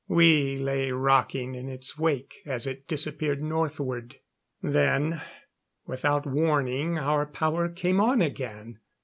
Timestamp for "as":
2.43-2.65